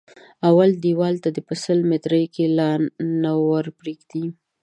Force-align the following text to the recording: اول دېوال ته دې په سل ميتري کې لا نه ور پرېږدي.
اول 0.49 0.69
دېوال 0.85 1.15
ته 1.23 1.29
دې 1.35 1.41
په 1.47 1.53
سل 1.63 1.79
ميتري 1.89 2.23
کې 2.33 2.45
لا 2.57 2.69
نه 3.21 3.31
ور 3.47 3.65
پرېږدي. 3.79 4.25